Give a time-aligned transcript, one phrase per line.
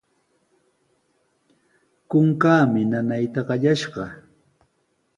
[2.09, 4.03] Kunkaami nanayta qallashqa.